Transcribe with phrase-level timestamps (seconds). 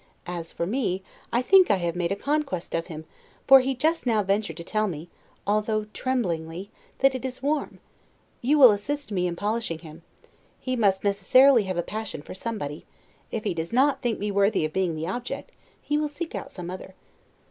[0.25, 3.05] As for me, I think I have made a conquest of him;
[3.45, 5.09] for he just now ventured to tell me,
[5.45, 7.77] although tremblingly, that it is warm.
[8.41, 10.01] You will assist me in polishing him.
[10.59, 12.83] He must necessarily have a passion for somebody;
[13.31, 16.51] if he does not think me worthy of being the object, he will seek out
[16.51, 16.95] some other.